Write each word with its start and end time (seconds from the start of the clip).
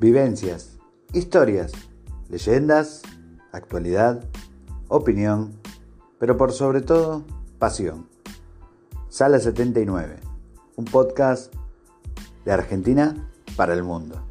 Vivencias, 0.00 0.78
historias, 1.12 1.72
leyendas, 2.30 3.02
actualidad, 3.52 4.24
opinión, 4.88 5.52
pero 6.18 6.38
por 6.38 6.52
sobre 6.52 6.80
todo, 6.80 7.22
pasión. 7.58 8.08
Sala 9.10 9.38
79, 9.38 10.16
un 10.76 10.86
podcast 10.86 11.54
de 12.46 12.50
Argentina 12.50 13.30
para 13.58 13.74
el 13.74 13.82
mundo. 13.82 14.29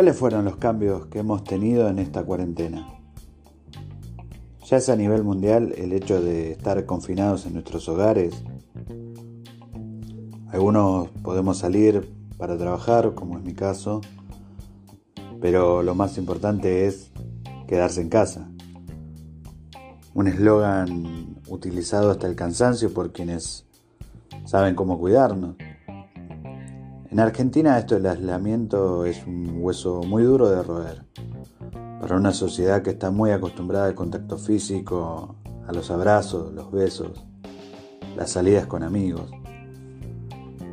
¿Cuáles 0.00 0.16
fueron 0.16 0.46
los 0.46 0.56
cambios 0.56 1.08
que 1.08 1.18
hemos 1.18 1.44
tenido 1.44 1.86
en 1.90 1.98
esta 1.98 2.24
cuarentena? 2.24 2.88
Ya 4.64 4.78
es 4.78 4.88
a 4.88 4.96
nivel 4.96 5.24
mundial 5.24 5.74
el 5.76 5.92
hecho 5.92 6.22
de 6.22 6.52
estar 6.52 6.86
confinados 6.86 7.44
en 7.44 7.52
nuestros 7.52 7.86
hogares. 7.86 8.42
Algunos 10.48 11.10
podemos 11.22 11.58
salir 11.58 12.10
para 12.38 12.56
trabajar, 12.56 13.14
como 13.14 13.36
es 13.36 13.44
mi 13.44 13.52
caso, 13.52 14.00
pero 15.38 15.82
lo 15.82 15.94
más 15.94 16.16
importante 16.16 16.86
es 16.86 17.10
quedarse 17.68 18.00
en 18.00 18.08
casa. 18.08 18.50
Un 20.14 20.28
eslogan 20.28 21.36
utilizado 21.46 22.10
hasta 22.10 22.26
el 22.26 22.36
cansancio 22.36 22.94
por 22.94 23.12
quienes 23.12 23.66
saben 24.46 24.74
cómo 24.74 24.98
cuidarnos. 24.98 25.56
En 27.10 27.18
Argentina 27.18 27.76
esto 27.76 27.96
del 27.96 28.06
aislamiento 28.06 29.04
es 29.04 29.26
un 29.26 29.58
hueso 29.60 30.00
muy 30.04 30.22
duro 30.22 30.48
de 30.48 30.62
roer. 30.62 31.04
Para 32.00 32.16
una 32.16 32.32
sociedad 32.32 32.82
que 32.82 32.90
está 32.90 33.10
muy 33.10 33.32
acostumbrada 33.32 33.86
al 33.86 33.96
contacto 33.96 34.38
físico, 34.38 35.34
a 35.66 35.72
los 35.72 35.90
abrazos, 35.90 36.52
los 36.52 36.70
besos, 36.70 37.26
las 38.16 38.30
salidas 38.30 38.66
con 38.66 38.84
amigos. 38.84 39.28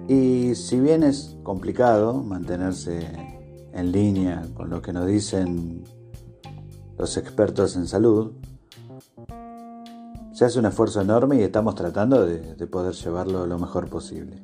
Y 0.08 0.54
si 0.54 0.80
bien 0.80 1.02
es 1.02 1.36
complicado 1.42 2.22
mantenerse 2.22 3.00
en 3.74 3.92
línea 3.92 4.44
con 4.54 4.70
lo 4.70 4.80
que 4.80 4.94
nos 4.94 5.08
dicen 5.08 5.84
los 7.00 7.18
expertos 7.18 7.76
en 7.76 7.88
salud, 7.88 8.34
se 10.34 10.46
hace 10.46 10.60
un 10.60 10.68
esfuerzo 10.68 11.02
enorme 11.02 11.38
y 11.38 11.42
estamos 11.42 11.74
tratando 11.74 12.28
de, 12.28 12.54
de 12.54 12.68
poder 12.68 12.94
llevarlo 12.94 13.48
lo 13.48 13.58
mejor 13.58 13.90
posible. 13.90 14.40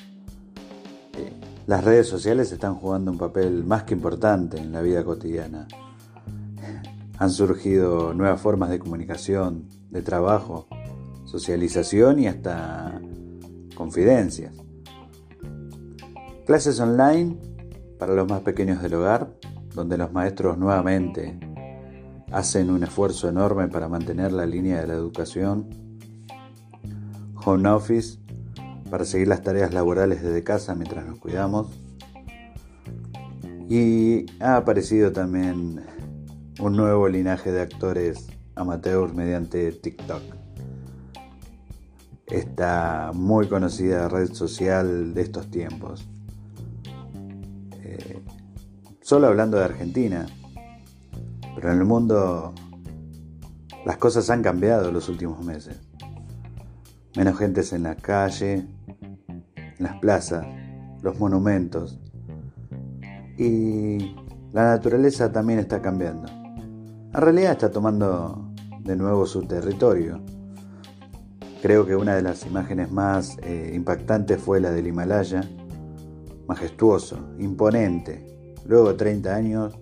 Las 1.66 1.85
redes 1.85 2.07
sociales 2.07 2.51
están 2.51 2.75
jugando 2.75 3.09
un 3.09 3.18
papel 3.18 3.63
más 3.63 3.84
que 3.84 3.94
importante 3.94 4.57
en 4.57 4.74
la 4.74 4.81
vida 4.81 5.06
cotidiana. 5.06 5.66
Han 7.18 7.29
surgido 7.29 8.13
nuevas 8.13 8.41
formas 8.41 8.69
de 8.69 8.79
comunicación, 8.79 9.69
de 9.90 10.01
trabajo, 10.01 10.68
socialización 11.24 12.19
y 12.19 12.28
hasta 12.28 13.00
confidencias. 13.75 14.53
Clases 16.46 16.81
online 16.81 17.38
para 17.97 18.13
los 18.13 18.28
más 18.28 18.41
pequeños 18.41 18.81
del 18.81 18.95
hogar, 18.95 19.34
donde 19.74 19.97
los 19.97 20.12
maestros 20.12 20.57
nuevamente 20.57 21.40
hacen 22.34 22.72
un 22.72 22.84
esfuerzo 22.84 23.30
enorme 23.30 23.69
para 23.69 23.88
mantener 23.88 24.34
la 24.34 24.45
línea 24.45 24.81
de 24.81 24.88
la 24.88 24.95
educación. 24.95 25.69
Home 27.45 27.69
office 27.69 28.19
para 28.94 29.06
seguir 29.06 29.28
las 29.28 29.42
tareas 29.42 29.74
laborales 29.74 30.22
desde 30.22 30.44
casa 30.44 30.76
mientras 30.76 31.04
nos 31.04 31.18
cuidamos. 31.18 31.68
Y 33.68 34.28
ha 34.40 34.58
aparecido 34.58 35.12
también 35.12 35.84
un 36.59 36.76
nuevo 36.78 37.09
linaje 37.09 37.52
de 37.52 37.62
actores 37.62 38.28
amateurs 38.54 39.12
mediante 39.16 39.72
TikTok. 39.72 40.22
Esta 42.28 43.09
muy 43.16 43.48
conocida 43.48 44.09
red 44.09 44.31
social 44.31 45.16
de 45.16 45.22
estos 45.24 45.50
tiempos. 45.50 46.08
Eh, 47.81 48.22
solo 49.02 49.25
hablando 49.25 49.58
de 49.58 49.64
Argentina, 49.64 50.28
pero 51.56 51.72
en 51.72 51.80
el 51.80 51.86
mundo 51.86 52.54
las 53.88 53.98
cosas 53.98 54.30
han 54.30 54.44
cambiado 54.44 54.90
en 54.90 54.94
los 54.94 55.10
últimos 55.10 55.44
meses. 55.44 55.80
Menos 57.16 57.38
gentes 57.38 57.74
en 57.74 57.84
la 57.84 57.96
calle, 57.96 58.68
las 59.79 60.00
plazas, 60.00 60.46
los 61.01 61.19
monumentos. 61.19 62.00
Y 63.38 64.16
la 64.51 64.66
naturaleza 64.75 65.31
también 65.31 65.59
está 65.59 65.81
cambiando. 65.81 66.28
En 66.28 67.22
realidad 67.22 67.51
está 67.51 67.72
tomando 67.72 68.51
de 68.79 68.96
nuevo 68.96 69.25
su 69.25 69.44
territorio. 69.44 70.22
Creo 71.62 71.85
que 71.85 71.96
una 71.96 72.16
de 72.16 72.22
las 72.22 72.46
imágenes 72.46 72.91
más 72.91 73.38
eh, 73.44 73.72
impactantes 73.74 74.41
fue 74.41 74.59
la 74.59 74.72
del 74.72 74.88
Himalaya, 74.88 75.41
majestuoso, 76.47 77.19
imponente. 77.40 78.56
Luego 78.66 78.90
de 78.90 78.95
30 78.95 79.35
años 79.35 79.80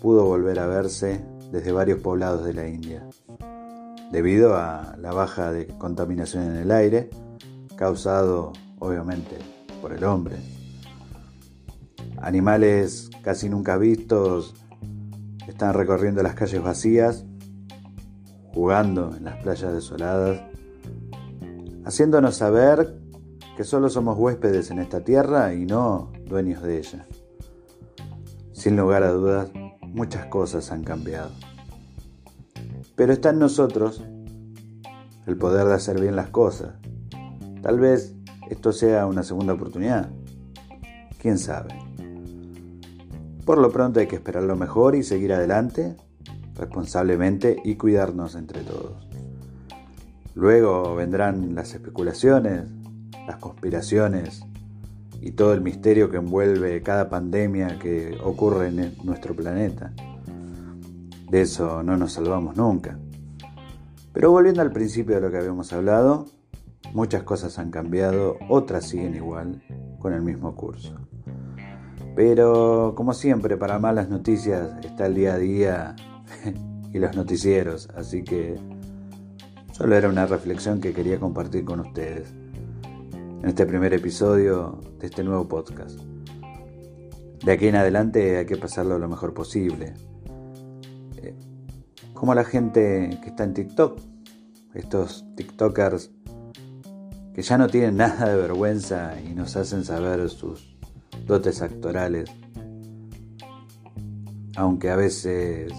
pudo 0.00 0.24
volver 0.24 0.58
a 0.58 0.66
verse 0.66 1.24
desde 1.50 1.72
varios 1.72 2.00
poblados 2.00 2.44
de 2.44 2.54
la 2.54 2.66
India, 2.66 3.06
debido 4.14 4.54
a 4.54 4.94
la 5.00 5.12
baja 5.12 5.50
de 5.50 5.66
contaminación 5.66 6.44
en 6.44 6.54
el 6.54 6.70
aire 6.70 7.10
causado 7.74 8.52
obviamente 8.78 9.36
por 9.82 9.92
el 9.92 10.04
hombre. 10.04 10.36
Animales 12.22 13.10
casi 13.22 13.48
nunca 13.48 13.76
vistos 13.76 14.54
están 15.48 15.74
recorriendo 15.74 16.22
las 16.22 16.34
calles 16.34 16.62
vacías, 16.62 17.24
jugando 18.52 19.16
en 19.16 19.24
las 19.24 19.42
playas 19.42 19.72
desoladas, 19.72 20.42
haciéndonos 21.84 22.36
saber 22.36 22.96
que 23.56 23.64
solo 23.64 23.88
somos 23.88 24.16
huéspedes 24.16 24.70
en 24.70 24.78
esta 24.78 25.02
tierra 25.02 25.54
y 25.54 25.66
no 25.66 26.12
dueños 26.24 26.62
de 26.62 26.78
ella. 26.78 27.04
Sin 28.52 28.76
lugar 28.76 29.02
a 29.02 29.10
dudas, 29.10 29.50
muchas 29.82 30.26
cosas 30.26 30.70
han 30.70 30.84
cambiado. 30.84 31.32
Pero 32.96 33.12
está 33.12 33.30
en 33.30 33.38
nosotros 33.38 34.02
el 35.26 35.36
poder 35.36 35.66
de 35.66 35.74
hacer 35.74 36.00
bien 36.00 36.16
las 36.16 36.30
cosas. 36.30 36.74
Tal 37.62 37.80
vez 37.80 38.14
esto 38.50 38.72
sea 38.72 39.06
una 39.06 39.22
segunda 39.22 39.54
oportunidad. 39.54 40.10
¿Quién 41.18 41.38
sabe? 41.38 41.70
Por 43.44 43.58
lo 43.58 43.70
pronto 43.70 44.00
hay 44.00 44.06
que 44.06 44.16
esperar 44.16 44.42
lo 44.42 44.56
mejor 44.56 44.94
y 44.94 45.02
seguir 45.02 45.32
adelante 45.32 45.96
responsablemente 46.54 47.56
y 47.64 47.76
cuidarnos 47.76 48.34
entre 48.34 48.62
todos. 48.62 49.08
Luego 50.34 50.94
vendrán 50.94 51.54
las 51.54 51.74
especulaciones, 51.74 52.64
las 53.26 53.36
conspiraciones 53.36 54.44
y 55.20 55.32
todo 55.32 55.54
el 55.54 55.60
misterio 55.60 56.10
que 56.10 56.18
envuelve 56.18 56.82
cada 56.82 57.08
pandemia 57.08 57.78
que 57.78 58.18
ocurre 58.22 58.68
en 58.68 58.94
nuestro 59.04 59.34
planeta. 59.34 59.92
De 61.30 61.40
eso 61.40 61.82
no 61.82 61.96
nos 61.96 62.12
salvamos 62.12 62.56
nunca. 62.56 62.98
Pero 64.12 64.30
volviendo 64.30 64.62
al 64.62 64.72
principio 64.72 65.16
de 65.16 65.20
lo 65.20 65.30
que 65.30 65.38
habíamos 65.38 65.72
hablado, 65.72 66.26
Muchas 66.94 67.24
cosas 67.24 67.58
han 67.58 67.72
cambiado, 67.72 68.38
otras 68.48 68.86
siguen 68.86 69.16
igual, 69.16 69.60
con 69.98 70.12
el 70.12 70.22
mismo 70.22 70.54
curso. 70.54 70.94
Pero, 72.14 72.94
como 72.96 73.14
siempre, 73.14 73.56
para 73.56 73.80
malas 73.80 74.08
noticias 74.08 74.70
está 74.84 75.06
el 75.06 75.14
día 75.14 75.34
a 75.34 75.38
día 75.38 75.96
y 76.92 76.98
los 77.00 77.16
noticieros, 77.16 77.88
así 77.96 78.22
que 78.22 78.54
solo 79.72 79.96
era 79.96 80.08
una 80.08 80.26
reflexión 80.26 80.80
que 80.80 80.92
quería 80.92 81.18
compartir 81.18 81.64
con 81.64 81.80
ustedes 81.80 82.32
en 83.02 83.44
este 83.44 83.66
primer 83.66 83.92
episodio 83.92 84.78
de 85.00 85.08
este 85.08 85.24
nuevo 85.24 85.48
podcast. 85.48 85.98
de 87.44 87.52
aquí 87.52 87.66
en 87.66 87.74
adelante 87.74 88.36
hay 88.38 88.46
que 88.46 88.56
pasarlo 88.56 89.00
lo 89.00 89.08
mejor 89.08 89.34
posible. 89.34 89.94
Como 92.14 92.34
la 92.34 92.44
gente 92.44 93.18
que 93.22 93.28
está 93.28 93.44
en 93.44 93.54
TikTok, 93.54 94.00
estos 94.72 95.26
TikTokers 95.36 96.10
que 97.34 97.42
ya 97.42 97.58
no 97.58 97.66
tienen 97.66 97.96
nada 97.98 98.28
de 98.28 98.36
vergüenza 98.36 99.20
y 99.20 99.34
nos 99.34 99.56
hacen 99.56 99.84
saber 99.84 100.28
sus 100.30 100.76
dotes 101.26 101.60
actorales, 101.60 102.30
aunque 104.56 104.90
a 104.90 104.96
veces 104.96 105.72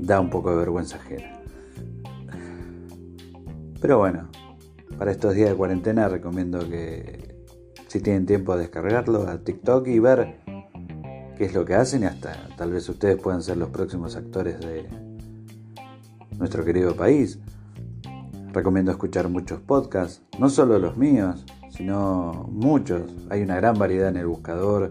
da 0.00 0.20
un 0.20 0.30
poco 0.30 0.50
de 0.50 0.56
vergüenza 0.56 0.96
ajena. 0.96 1.38
Pero 3.80 3.98
bueno, 3.98 4.30
para 4.98 5.10
estos 5.10 5.34
días 5.34 5.50
de 5.50 5.56
cuarentena 5.56 6.08
recomiendo 6.08 6.60
que 6.68 7.36
si 7.88 8.00
tienen 8.00 8.24
tiempo 8.24 8.54
de 8.54 8.62
descargarlo 8.62 9.28
a 9.28 9.38
TikTok 9.38 9.86
y 9.88 9.98
ver 9.98 10.41
qué 11.36 11.44
es 11.44 11.54
lo 11.54 11.64
que 11.64 11.74
hacen 11.74 12.02
y 12.02 12.06
hasta 12.06 12.48
tal 12.56 12.72
vez 12.72 12.88
ustedes 12.88 13.20
puedan 13.20 13.42
ser 13.42 13.56
los 13.56 13.70
próximos 13.70 14.16
actores 14.16 14.60
de 14.60 14.88
nuestro 16.38 16.64
querido 16.64 16.94
país. 16.94 17.38
Recomiendo 18.52 18.90
escuchar 18.90 19.28
muchos 19.28 19.60
podcasts, 19.60 20.22
no 20.38 20.50
solo 20.50 20.78
los 20.78 20.96
míos, 20.96 21.44
sino 21.70 22.48
muchos. 22.50 23.02
Hay 23.30 23.42
una 23.42 23.56
gran 23.56 23.78
variedad 23.78 24.08
en 24.08 24.16
el 24.16 24.26
buscador 24.26 24.88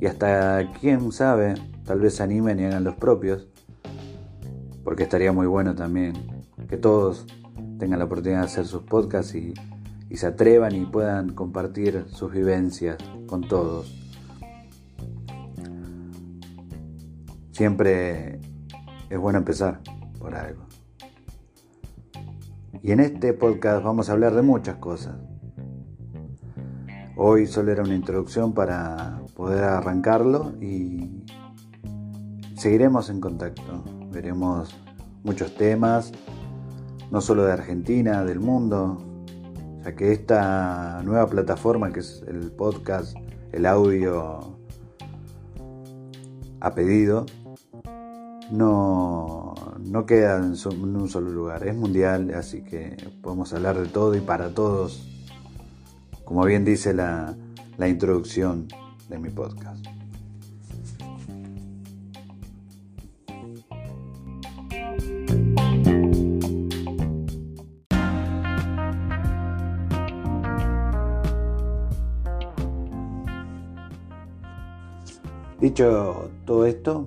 y 0.00 0.06
hasta 0.06 0.70
quién 0.80 1.12
sabe, 1.12 1.54
tal 1.84 2.00
vez 2.00 2.16
se 2.16 2.22
animen 2.22 2.58
y 2.58 2.64
hagan 2.64 2.84
los 2.84 2.94
propios, 2.96 3.48
porque 4.82 5.04
estaría 5.04 5.32
muy 5.32 5.46
bueno 5.46 5.74
también 5.74 6.14
que 6.68 6.76
todos 6.76 7.26
tengan 7.78 7.98
la 7.98 8.04
oportunidad 8.04 8.40
de 8.40 8.46
hacer 8.46 8.66
sus 8.66 8.82
podcasts 8.82 9.34
y, 9.34 9.54
se 10.16 10.26
atrevan 10.26 10.74
y 10.74 10.84
puedan 10.86 11.34
compartir 11.34 12.04
sus 12.08 12.32
vivencias 12.32 12.96
con 13.26 13.42
todos. 13.42 14.09
Siempre 17.60 18.40
es 19.10 19.18
bueno 19.18 19.38
empezar 19.38 19.82
por 20.18 20.34
algo. 20.34 20.62
Y 22.82 22.90
en 22.90 23.00
este 23.00 23.34
podcast 23.34 23.84
vamos 23.84 24.08
a 24.08 24.12
hablar 24.12 24.34
de 24.34 24.40
muchas 24.40 24.76
cosas. 24.76 25.16
Hoy 27.16 27.46
solo 27.46 27.70
era 27.70 27.82
una 27.82 27.94
introducción 27.94 28.54
para 28.54 29.20
poder 29.36 29.62
arrancarlo 29.62 30.54
y 30.58 31.22
seguiremos 32.56 33.10
en 33.10 33.20
contacto. 33.20 33.84
Veremos 34.10 34.74
muchos 35.22 35.54
temas, 35.54 36.12
no 37.10 37.20
solo 37.20 37.44
de 37.44 37.52
Argentina, 37.52 38.24
del 38.24 38.40
mundo, 38.40 38.96
ya 39.84 39.94
que 39.94 40.12
esta 40.12 41.02
nueva 41.04 41.26
plataforma 41.26 41.92
que 41.92 42.00
es 42.00 42.24
el 42.26 42.52
podcast, 42.52 43.14
el 43.52 43.66
audio 43.66 44.56
a 46.60 46.74
pedido, 46.74 47.26
no, 48.50 49.54
no 49.80 50.06
queda 50.06 50.36
en, 50.38 50.54
un 50.96 51.08
solo 51.08 51.30
lugar, 51.30 51.66
es 51.66 51.74
mundial, 51.74 52.32
así 52.34 52.62
que 52.62 52.96
podemos 53.22 53.52
hablar 53.52 53.78
de 53.78 53.88
todo 53.88 54.14
y 54.16 54.20
para 54.20 54.50
todos, 54.50 55.08
como 56.24 56.44
bien 56.44 56.64
dice 56.64 56.92
la, 56.92 57.36
la 57.78 57.88
introducción 57.88 58.68
de 59.08 59.18
mi 59.18 59.30
podcast. 59.30 59.84
Dicho 75.60 76.30
todo 76.46 76.64
esto, 76.64 77.06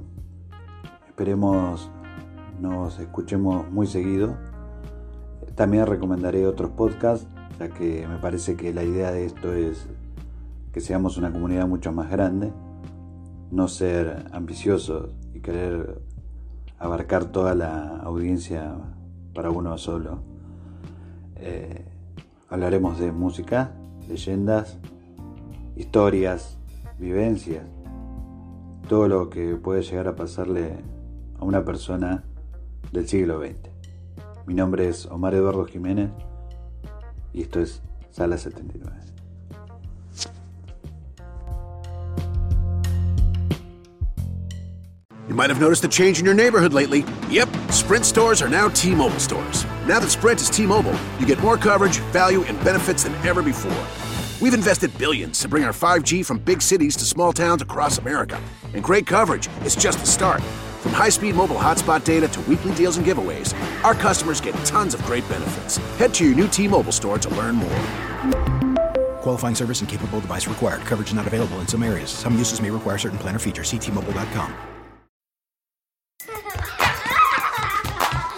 esperemos 1.14 1.92
nos 2.60 2.98
escuchemos 2.98 3.72
muy 3.72 3.86
seguido. 3.86 4.36
También 5.54 5.86
recomendaré 5.86 6.48
otros 6.48 6.72
podcasts, 6.72 7.28
ya 7.60 7.70
que 7.70 8.08
me 8.08 8.18
parece 8.18 8.56
que 8.56 8.74
la 8.74 8.84
idea 8.84 9.12
de 9.12 9.28
esto 9.28 9.54
es 9.54 9.86
que 10.72 10.82
seamos 10.82 11.18
una 11.18 11.32
comunidad 11.32 11.68
mucho 11.68 11.92
más 11.92 12.10
grande, 12.10 12.52
no 13.52 13.68
ser 13.68 14.26
ambiciosos 14.32 15.12
y 15.36 15.42
querer 15.42 16.02
abarcar 16.80 17.26
toda 17.26 17.54
la 17.54 17.98
audiencia 17.98 18.76
para 19.36 19.52
uno 19.52 19.78
solo. 19.78 20.24
Eh, 21.36 21.86
hablaremos 22.50 22.98
de 22.98 23.12
música, 23.12 23.72
leyendas, 24.08 24.80
historias, 25.76 26.58
vivencias 26.98 27.68
todo 28.88 29.08
lo 29.08 29.30
que 29.30 29.56
puede 29.56 29.82
llegar 29.82 30.08
a 30.08 30.16
pasarle 30.16 30.76
a 31.44 31.46
una 31.46 31.64
persona 31.66 32.24
del 32.92 33.06
siglo 33.06 33.42
XX. 33.42 33.70
Mi 34.46 34.54
nombre 34.54 34.88
es 34.88 35.06
Omar 35.08 35.34
Eduardo 35.36 35.66
Jiménez 35.66 36.10
y 37.34 37.42
esto 37.42 37.60
es 37.60 37.82
Sala 38.12 38.38
79. 38.38 38.96
You 45.28 45.36
might 45.36 45.50
have 45.50 45.60
noticed 45.60 45.84
a 45.84 45.88
change 45.90 46.20
in 46.20 46.26
your 46.26 46.36
neighborhood 46.36 46.74
lately. 46.74 47.04
Yep, 47.30 47.50
Sprint 47.72 48.06
stores 48.06 48.42
are 48.42 48.50
now 48.50 48.70
T 48.70 48.96
Mobile 48.96 49.20
stores. 49.20 49.66
Now 49.86 50.00
that 50.00 50.10
Sprint 50.10 50.40
is 50.40 50.50
T 50.50 50.66
Mobile, 50.66 50.96
you 51.20 51.26
get 51.26 51.40
more 51.42 51.58
coverage, 51.58 52.00
value, 52.14 52.44
and 52.44 52.58
benefits 52.64 53.04
than 53.04 53.14
ever 53.26 53.42
before. 53.42 53.86
We've 54.42 54.54
invested 54.54 54.98
billions 54.98 55.40
to 55.40 55.50
bring 55.50 55.66
our 55.66 55.74
5G 55.74 56.26
from 56.26 56.38
big 56.40 56.62
cities 56.62 56.96
to 56.98 57.06
small 57.06 57.34
towns 57.34 57.62
across 57.62 57.98
America. 57.98 58.40
And 58.74 58.84
great 58.84 59.06
coverage 59.08 59.50
is 59.66 59.76
just 59.76 60.00
the 60.00 60.06
start. 60.06 60.42
From 60.84 60.92
high 60.92 61.08
speed 61.08 61.36
mobile 61.36 61.56
hotspot 61.56 62.04
data 62.04 62.28
to 62.28 62.42
weekly 62.42 62.74
deals 62.76 62.98
and 62.98 63.06
giveaways, 63.06 63.56
our 63.86 63.96
customers 63.96 64.42
get 64.42 64.54
tons 64.66 64.94
of 64.94 65.02
great 65.06 65.28
benefits. 65.30 65.78
Head 65.98 66.14
to 66.16 66.26
your 66.26 66.36
new 66.36 66.50
T 66.50 66.68
Mobile 66.68 66.92
store 66.92 67.18
to 67.20 67.30
learn 67.36 67.56
more. 67.56 67.80
Qualifying 69.22 69.56
service 69.56 69.80
and 69.80 69.90
capable 69.90 70.20
device 70.20 70.46
required. 70.46 70.82
Coverage 70.82 71.14
not 71.14 71.26
available 71.26 71.58
in 71.62 71.70
some 71.70 71.84
areas. 71.84 72.10
Some 72.10 72.38
uses 72.38 72.60
may 72.60 72.70
require 72.70 72.98
certain 72.98 73.18
plan 73.18 73.34
or 73.34 73.40
features. 73.40 73.72
Ctmobile.com. 73.72 74.54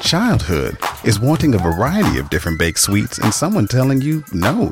Childhood 0.03 0.77
is 1.03 1.19
wanting 1.19 1.56
a 1.56 1.57
variety 1.57 2.19
of 2.19 2.30
different 2.30 2.59
baked 2.59 2.77
sweets 2.77 3.18
and 3.18 3.33
someone 3.33 3.65
telling 3.65 4.01
you 4.01 4.24
no. 4.31 4.71